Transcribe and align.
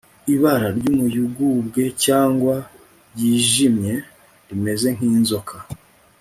ibara 0.33 0.67
ry'umuyugubwe 0.77 1.83
cyangwa 2.05 2.55
ryijimye, 3.13 3.95
rimeze 4.47 4.87
nk'inzoka 4.95 5.55